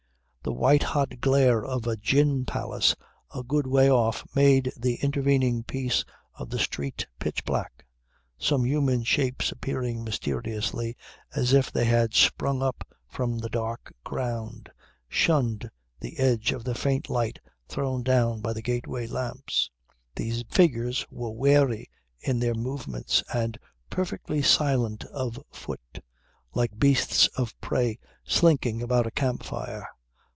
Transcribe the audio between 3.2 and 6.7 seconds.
a good way off made the intervening piece of the